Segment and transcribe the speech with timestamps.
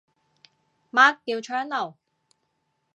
[0.89, 1.93] 乜叫窗爐